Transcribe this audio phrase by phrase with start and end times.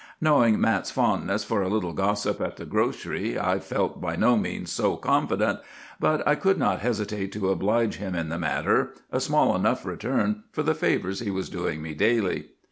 [0.19, 4.71] "Knowing Mat's fondness for a little gossip at the grocery, I felt by no means
[4.71, 5.59] so confident;
[5.99, 10.41] but I could not hesitate to oblige him in the matter, a small enough return
[10.51, 12.47] for the favors he was doing me daily.